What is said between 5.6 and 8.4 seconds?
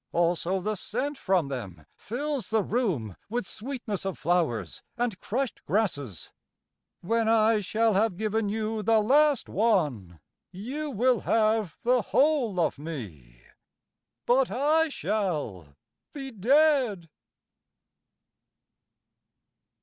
grasses. When I shall have